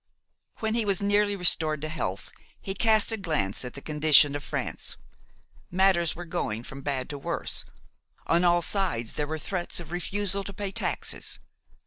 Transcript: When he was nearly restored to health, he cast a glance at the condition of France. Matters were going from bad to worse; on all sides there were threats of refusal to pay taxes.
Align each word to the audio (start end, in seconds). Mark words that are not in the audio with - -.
When 0.61 0.73
he 0.73 0.83
was 0.83 0.99
nearly 0.99 1.35
restored 1.35 1.79
to 1.81 1.87
health, 1.87 2.31
he 2.59 2.73
cast 2.73 3.11
a 3.11 3.17
glance 3.17 3.63
at 3.63 3.75
the 3.75 3.83
condition 3.83 4.35
of 4.35 4.43
France. 4.43 4.97
Matters 5.69 6.15
were 6.15 6.25
going 6.25 6.63
from 6.63 6.81
bad 6.81 7.07
to 7.11 7.19
worse; 7.19 7.65
on 8.25 8.43
all 8.43 8.63
sides 8.63 9.13
there 9.13 9.27
were 9.27 9.37
threats 9.37 9.79
of 9.79 9.91
refusal 9.91 10.43
to 10.45 10.53
pay 10.53 10.71
taxes. 10.71 11.37